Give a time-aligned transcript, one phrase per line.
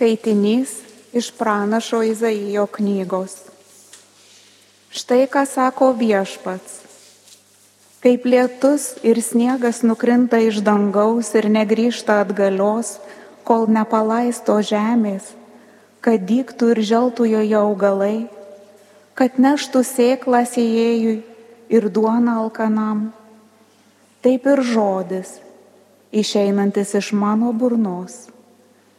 [0.00, 0.70] Skaitinys
[1.12, 3.34] iš pranašo Izaijo knygos.
[4.88, 6.78] Štai ką sako viešpats.
[8.00, 12.94] Kaip lietus ir sniegas nukrinta iš dangaus ir negrįžta atgalios,
[13.44, 15.34] kol nepalaisto žemės,
[16.00, 18.18] kad dyktų ir želtų joje augalai,
[19.12, 21.16] kad neštų sėklą sėjėjui
[21.68, 23.10] ir duoną alkanam.
[24.24, 25.36] Taip ir žodis,
[26.08, 28.30] išeinantis iš mano burnos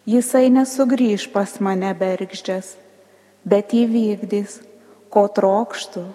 [0.09, 2.73] Jisai nesugrįž pas mane bergždžias,
[3.45, 4.57] bet įvykdys,
[5.13, 6.05] ko trokštų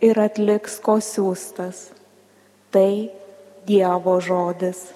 [0.00, 1.90] ir atliks, ko siūstas.
[2.72, 3.12] Tai
[3.68, 4.88] Dievo žodis.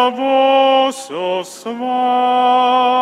[0.00, 3.00] Tavosios valios.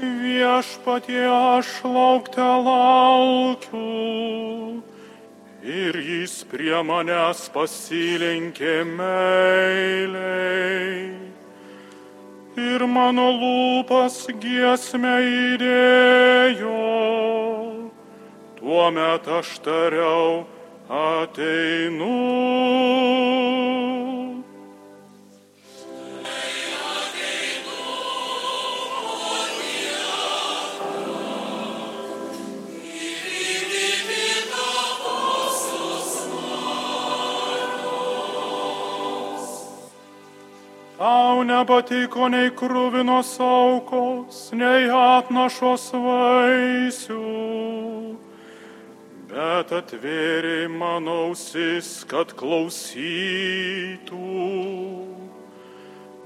[0.00, 4.57] Viešpatie aš laukte laukiu
[5.68, 10.28] ir jis prie manęs pasilenkė meiliai.
[12.58, 16.78] Ir mano lūpas giesmę įdėjo,
[18.58, 20.46] tuomet aš tariau
[20.88, 22.16] ateinu.
[41.38, 47.18] Tau nepatiko nei krūvinos aukos, nei atnašos vaisių,
[49.30, 54.18] bet atvėrė mano ausis, kad klausytų.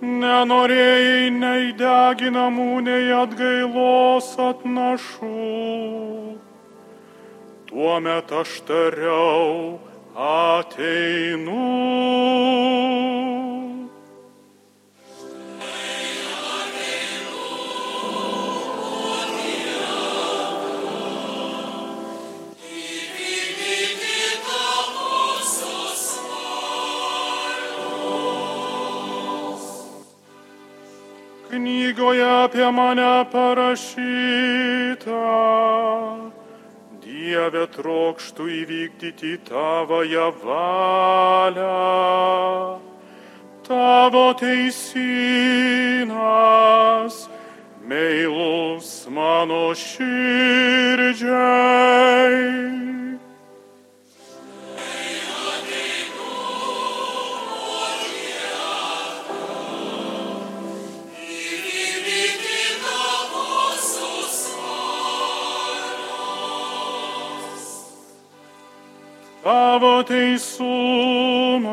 [0.00, 5.36] Nenorėjai nei deginamų, nei atgailos atnašų.
[7.68, 9.76] Tuomet aš tariau,
[10.16, 11.60] ateinu.
[31.52, 33.92] Knygoje apie mane parašyta.
[37.04, 41.76] Dieve trokštų įvykdyti tavoją valią.
[43.68, 44.88] Tavo teisinas,
[47.84, 51.12] meilus mano širdžiai.
[69.52, 71.68] Tavo teisumą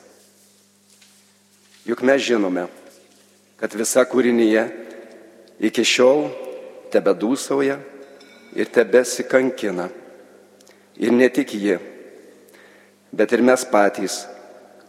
[1.90, 2.68] Juk mes žinome,
[3.60, 4.66] kad visa kūrinyje
[5.60, 6.28] iki šiol
[6.94, 7.80] tebedūsauja
[8.56, 9.90] ir tebesikankina.
[11.00, 11.78] Ir ne tik ji,
[13.12, 14.24] bet ir mes patys,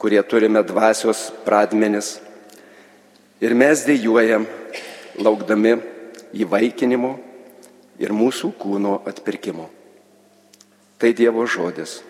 [0.00, 2.18] kurie turime dvasios pradmenis.
[3.40, 4.46] Ir mes dėjuojam,
[5.20, 5.76] laukdami
[6.36, 7.14] įvaikinimo
[8.00, 9.68] ir mūsų kūno atpirkimo.
[11.00, 12.00] Tai Dievo žodis.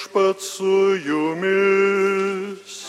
[0.00, 2.86] Viešpats su jumis.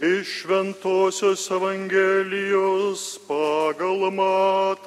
[0.00, 4.77] Iš Šventojios Evangelijos pagal matą.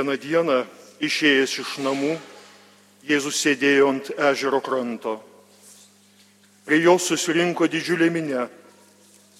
[0.00, 0.54] Vieną dieną
[1.04, 2.14] išėjęs iš namų,
[3.04, 5.18] Jėzus sėdėjo ant ežero kranto.
[6.64, 8.46] Prie jo susirinko didžiulė minė,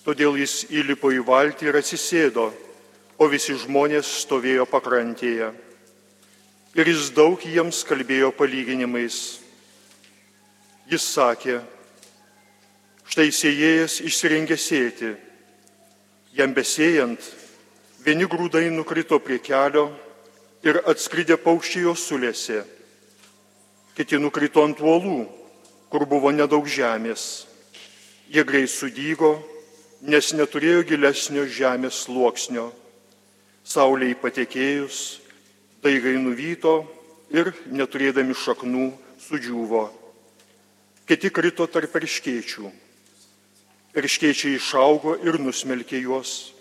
[0.04, 2.44] todėl jis įlipo į valtį ir atsisėdo,
[3.16, 5.48] o visi žmonės stovėjo pakrantėje.
[6.76, 9.40] Ir jis daug jiems kalbėjo palyginimais.
[10.92, 11.56] Jis sakė,
[13.08, 15.14] štai sėjėjas išsirengė sėti.
[16.36, 17.32] Jam besėjant,
[18.04, 19.88] vieni grūdai nukrito prie kelio
[20.66, 22.60] ir atskridę paukščiai jos sulėsi.
[23.96, 25.24] Kiti nukrito ant uolų,
[25.90, 27.46] kur buvo nedaug žemės.
[28.30, 29.38] Jie greit sudygo,
[30.00, 32.70] nes neturėjo gilesnio žemės sluoksnio.
[33.64, 35.20] Sauliai patekėjus,
[35.82, 36.84] daigai nuvyto
[37.34, 38.86] ir neturėdami šaknų
[39.26, 39.88] sudžiūvo.
[41.10, 42.70] Kiti krito tarp erškėčių.
[43.98, 46.52] Erškėčiai išaugo ir nusmelkė juos.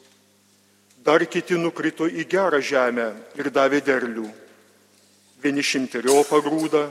[1.09, 4.29] Dar kiti nukrito į gerą žemę ir davė derlių.
[5.41, 6.83] Vieni šimteriopą grūdą,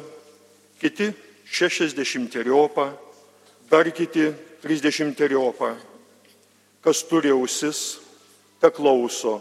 [0.83, 1.13] kiti
[1.47, 2.89] šešiasdešimteriopą,
[3.71, 4.35] dar kiti
[4.65, 5.71] trisdešimteriopą.
[6.83, 8.03] Kas turi ausis,
[8.59, 9.39] te klauso.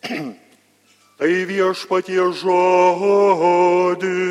[1.20, 4.29] tai viešpatie žodis.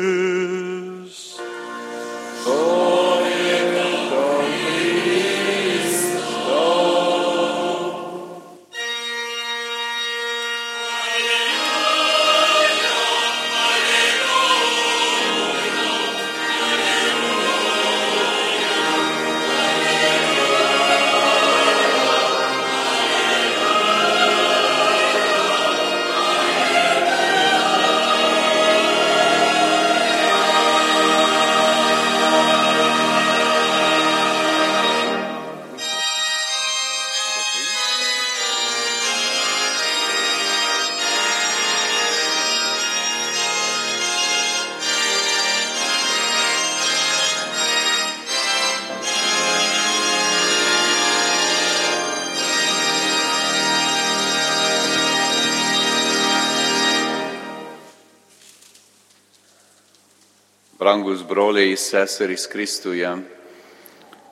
[60.90, 63.06] Brangus broliai seserys Kristuje.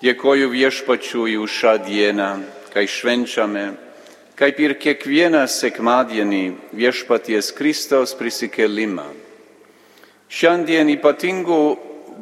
[0.02, 2.30] Dėkoju viešpačiui už šią dieną,
[2.74, 3.66] kai švenčiame,
[4.34, 6.42] kaip ir kiekvieną sekmadienį
[6.74, 9.06] viešpaties Kristaus prisikelimą.
[10.26, 11.62] Šiandien ypatingų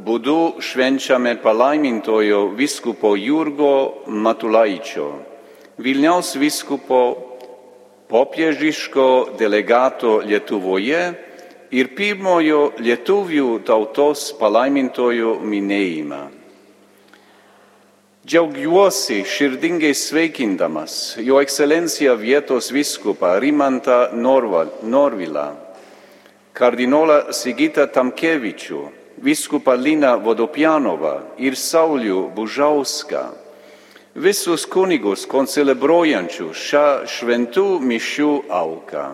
[0.05, 5.15] būdų švenčiame palaimintojo viskupo Jurgo Matulaičio,
[5.81, 7.01] Vilniaus viskupo
[8.13, 11.26] popiežiško delegato Lietuvoje
[11.71, 16.23] ir pirmojo lietuvių tautos palaimintojo minėjimą.
[18.27, 25.47] Džiaugiuosi širdingai sveikindamas Jo ekscelenciją vietos viskupą Rimantą Norvilą,
[26.53, 28.81] kardinolą Sigitą Tamkevičių,
[29.23, 33.23] viskupą Liną Vodopianovą ir Saulių Bužauską,
[34.17, 39.07] visus kunigus koncelebruojančius šią šventų mišių auką.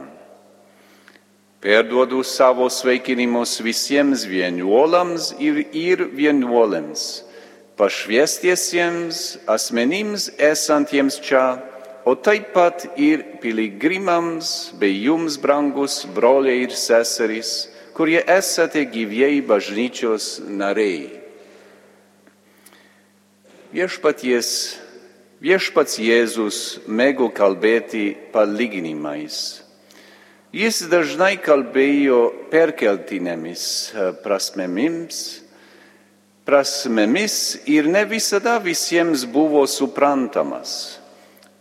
[1.62, 7.22] Perduodu savo sveikinimus visiems vienuolams ir, ir vienuolėms,
[7.78, 11.62] pašviestiesiems asmenims esantiems čia,
[12.02, 20.40] o taip pat ir piligrimams bei jums brangus broliai ir seserys, kurie esate gyvieji bažnyčios
[20.42, 21.12] nariai.
[23.70, 24.48] Viešpaties,
[25.38, 29.61] viešpats Jėzus mėgo kalbėti palyginimais.
[30.52, 33.62] Jis dažnai kalbėjo perkeltinėmis
[34.20, 35.20] prasmėmis,
[36.44, 37.36] prasmėmis
[37.72, 40.98] ir ne visada visiems buvo suprantamas.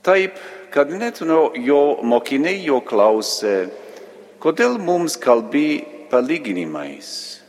[0.03, 0.35] Taip,
[0.75, 3.71] kad net no jo mokiniai jo klausė,
[4.43, 7.39] kodėl mums kalbi palyginimais.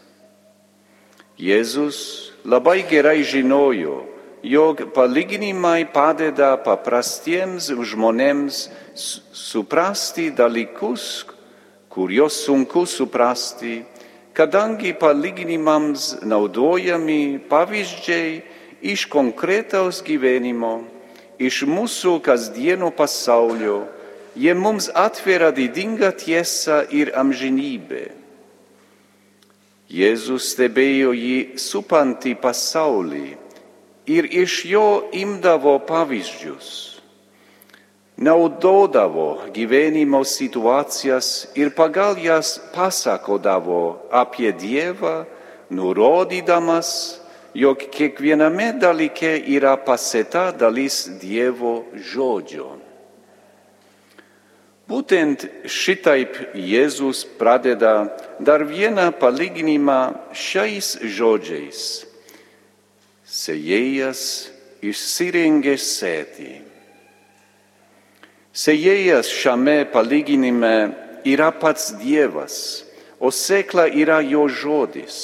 [1.43, 1.99] Jėzus
[2.47, 4.05] labai gerai žinojo,
[4.47, 11.25] jog palyginimai padeda paprastiems žmonėms suprasti dalykus,
[11.93, 13.85] kuriuos sunku suprasti,
[14.33, 18.41] kadangi palyginimams naudojami pavyzdžiai
[18.81, 20.89] iš konkretaus gyvenimo,
[21.37, 23.85] iš mūsų kasdieno pasaulio,
[24.33, 28.09] jie mums atveria didingą tiesą ir amžinybę.
[29.93, 33.27] Jėzus stebėjo jį supantį pasaulį
[34.09, 36.92] ir iš jo imdavo pavyzdžius
[38.17, 45.25] naudodavo gyvenimo situacijas ir pagal jas pasakodavo apie Dievą,
[45.71, 47.19] nurodydamas,
[47.55, 52.79] jog kiekviename dalyke yra pasėta dalis Dievo žodžio.
[54.89, 60.01] Būtent šitaip Jėzus pradeda dar vieną palyginimą
[60.37, 62.03] šiais žodžiais.
[63.25, 64.25] Sėjėjas
[64.85, 66.72] išsirengė sėtį.
[68.53, 70.93] Sėjėjas šiame palyginime
[71.25, 72.85] yra pats Dievas,
[73.17, 75.17] o sėkla yra jo žodis.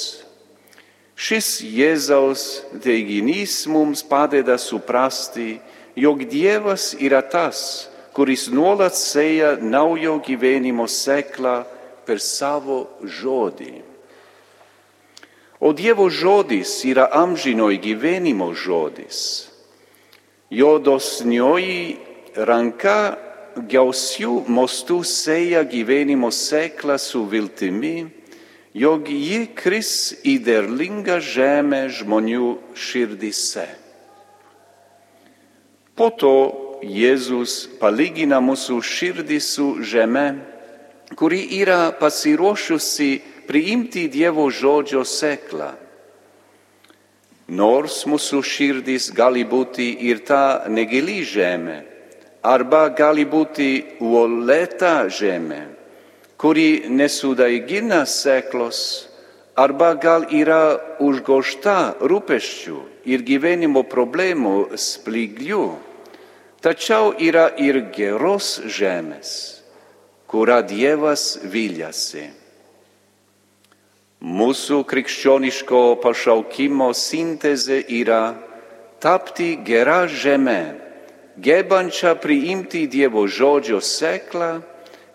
[1.13, 5.59] Šis Jėzaus teiginys mums padeda suprasti,
[5.93, 11.67] jog Dievas yra tas, kuris nuolat sėja naujo gyvenimo sėklą
[12.09, 13.75] per savo žodį.
[15.61, 19.51] O Dievo žodis yra amžinoj gyvenimo žodis.
[20.49, 23.17] Jo dosnioji ranka
[23.55, 28.07] gausių mostų sėja gyvenimo sėklą su viltimi,
[28.73, 33.67] jog ji kris į derlingą žemę žmonių širdise.
[35.97, 36.35] Po to
[36.79, 40.39] Jėzus palygina mūsų širdį su žeme,
[41.19, 43.09] kuri yra pasiruošusi
[43.49, 45.73] priimti Dievo žodžio sėklą.
[47.49, 51.79] Nors mūsų širdis gali būti ir ta negili žemė,
[52.43, 55.61] arba gali būti uolėta žemė,
[56.39, 59.09] kuri nesudaigina seklos,
[59.59, 62.79] arba gal yra užgošta rūpeščių
[63.11, 65.67] ir gyvenimo problemų spliglių,
[66.63, 69.61] tačiau yra ir geros žemės,
[70.31, 72.29] kurią Dievas viljasi.
[74.19, 78.35] Mūsų krikščioniško pašaukimo sintezė yra
[78.99, 80.88] tapti gera žemė
[81.37, 84.61] gebančią priimti Dievo žodžio seklą,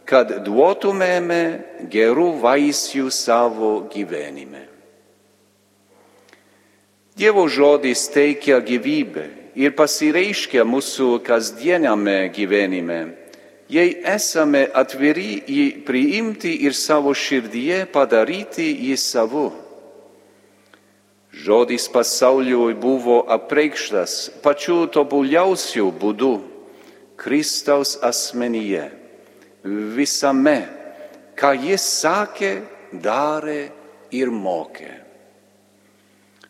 [0.05, 1.43] kad duotumėme
[1.91, 4.69] gerų vaisių savo gyvenime.
[7.17, 13.01] Dievo žodis teikia gyvybę ir pasireiškia mūsų kasdieniame gyvenime,
[13.71, 19.47] jei esame atviri jį priimti ir savo širdyje padaryti jį savu.
[21.45, 26.39] Žodis pasauliui buvo apreikštas pačiu tobuliausiu būdu
[27.21, 28.87] Kristaus asmenyje,
[29.97, 30.63] visame,
[31.37, 32.55] ką jis sakė,
[32.97, 33.69] darė
[34.09, 34.89] ir mokė.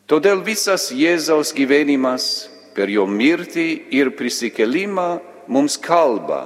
[0.07, 2.31] Todėl visas Jėzaus gyvenimas
[2.79, 5.11] per jo mirtį ir prisikelimą
[5.51, 6.45] mums kalba,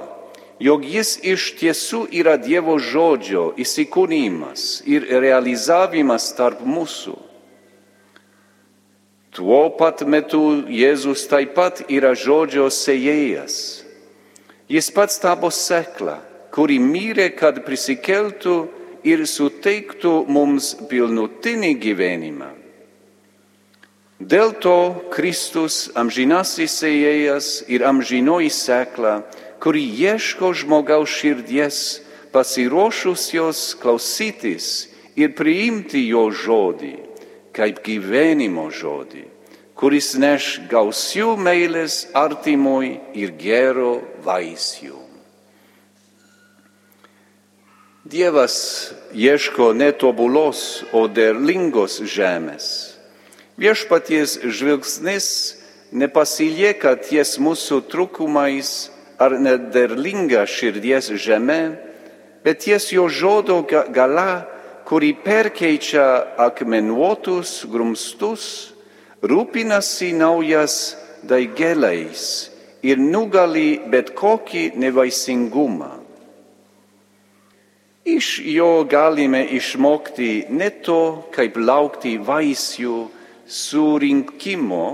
[0.57, 7.28] jog jis iš tiesų yra Dievo žodžio įsikūnymas ir realizavimas tarp mūsų.
[9.35, 13.85] Tuo pat metu Jėzus taip pat yra žodžio sėjėjas.
[14.69, 16.17] Jis pats tapo sekla,
[16.53, 18.55] kuri mirė, kad prisikeltų
[19.05, 22.49] ir suteiktų mums pilnutinį gyvenimą.
[24.19, 29.21] Dėl to Kristus amžinasis sėjėjas ir amžinoji sekla,
[29.63, 32.01] kuri ieško žmogaus širdies,
[32.33, 37.08] pasiruošusios klausytis ir priimti jo žodį,
[37.59, 39.25] kaip gyvenimo žodį,
[39.75, 44.95] kuris neš gausių meilės artimui ir gero vaisių.
[48.09, 48.55] Dievas
[49.13, 52.95] ieško netobulos, o derlingos žemės.
[53.59, 55.27] Viešpaties žvilgsnis
[55.91, 58.71] nepasilieka ties mūsų trūkumais
[59.19, 61.61] ar nederlinga širdies žemė,
[62.41, 64.47] bet ties jo žodo gala,
[64.89, 66.05] kuri perkeičia
[66.41, 68.43] akmenuotus grumstus,
[69.21, 70.95] rūpinasi naujas
[71.29, 72.49] daigeliais
[72.81, 75.91] ir nugali bet kokį nevaisingumą.
[78.09, 82.95] Iš jo galime išmokti ne to, kaip laukti vaisių
[83.45, 84.87] surinkimo,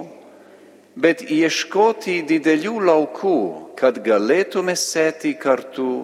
[1.00, 3.40] bet ieškoti didelių laukų,
[3.80, 6.04] kad galėtume sėti kartu,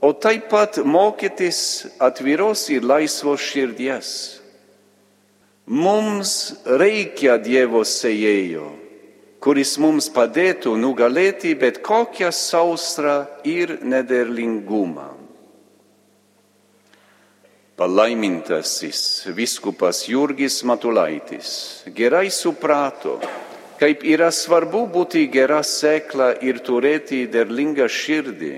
[0.00, 4.10] o taip pat mokytis atviros ir laisvos širdies.
[5.68, 6.30] Mums
[6.64, 8.70] reikia Dievo sėjėjo,
[9.42, 15.10] kuris mums padėtų nugalėti bet kokią sausrą ir nederlingumą.
[17.78, 21.50] Palaimintasis viskupas Jurgis Matulaitis
[21.94, 23.20] gerai suprato,
[23.78, 28.54] kaip yra svarbu būti gera sekla ir turėti derlingą širdį,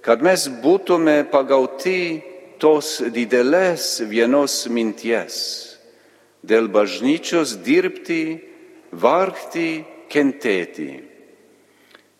[0.05, 2.23] kad mes būtume pagauti
[2.63, 5.37] tos didelės vienos minties.
[6.45, 8.37] Dėl bažnyčios dirbti,
[8.93, 9.81] vargti,
[10.15, 11.03] kentėti.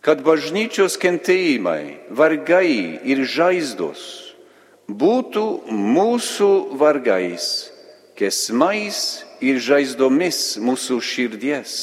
[0.05, 4.03] Kad bažnyčios kentėjimai, vargai ir žaizdos
[4.85, 7.71] būtų mūsų vargais,
[8.19, 8.99] kesmais
[9.41, 11.79] ir žaizdomis mūsų širdies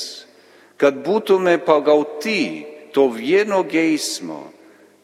[0.83, 4.49] kad būtume pagauti to vieno geismo,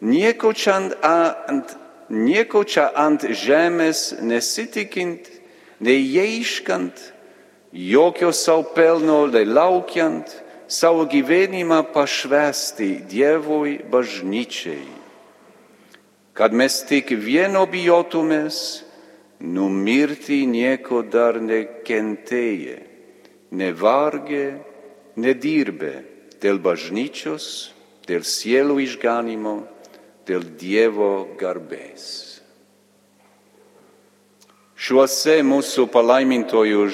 [0.03, 0.75] nieko čia
[1.07, 1.77] ant,
[2.11, 5.31] nieko čia ant žemės nesitikint,
[5.79, 6.99] neieškant,
[7.71, 10.27] jokio savo pelno laukiant,
[10.69, 14.85] savo gyvenimą pašvesti Dievui bažnyčiai.
[16.37, 18.85] Kad mes tik vieno bijotumės,
[19.41, 22.77] numirti nieko dar nekentėję,
[23.51, 24.47] nevargė,
[25.17, 25.95] nedirbę
[26.39, 27.73] dėl bažnyčios,
[28.07, 29.57] dėl sielų išganimo,
[30.29, 32.27] dėl Dievo garbės.
[34.79, 36.85] Šiuose mūsų palaimintojų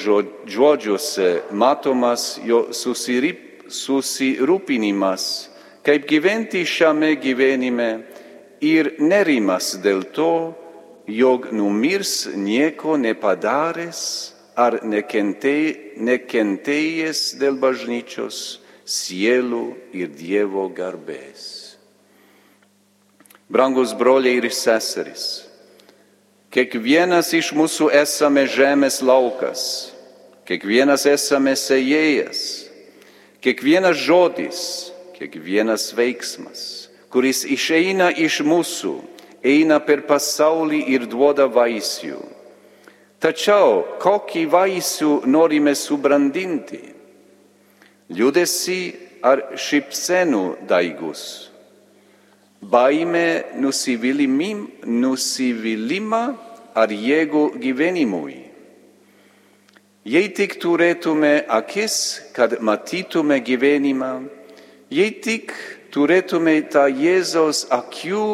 [0.48, 5.48] žodžiuose matomas jo susirip, susirūpinimas,
[5.84, 7.90] kaip gyventi šiame gyvenime
[8.64, 10.54] ir nerimas dėl to,
[11.06, 21.76] jog numirs nieko nepadaręs ar nekentėjęs dėl bažnyčios sielų ir Dievo garbės.
[23.48, 25.44] Brangus broliai ir seserys,
[26.54, 29.92] kiekvienas iš mūsų esame žemės laukas,
[30.48, 32.63] kiekvienas esame sėjėjas,
[33.44, 34.60] kiekvienas žodis,
[35.18, 38.94] kiekvienas veiksmas, kuris išeina iš mūsų,
[39.44, 42.22] eina per pasaulį ir duoda vaisių
[43.24, 46.82] Tačiau kokį vaisių norime subrandinti?
[48.12, 48.80] Liūdėsi
[49.24, 51.48] ar šipsenų daigus?
[52.60, 53.48] Baime
[55.00, 56.20] nusivylimą
[56.76, 58.43] ar jėgų gyvenimui.
[60.04, 61.94] Jei tik turėtume akis,
[62.36, 64.26] kad matytume gyvenimą,
[64.92, 65.54] jei tik
[65.94, 68.26] turėtume tą Jėzaus akių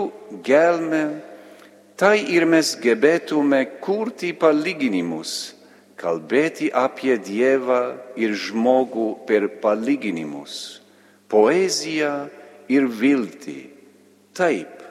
[0.42, 1.04] gelmę,
[1.94, 5.54] tai ir mes gebėtume kurti palyginimus,
[6.00, 7.80] kalbėti apie Dievą
[8.18, 10.80] ir žmogų per palyginimus,
[11.30, 12.14] poeziją
[12.66, 13.60] ir viltį,
[14.34, 14.82] taip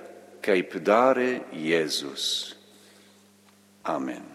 [0.45, 2.55] kaip darė Jėzus.
[3.83, 4.28] Amen.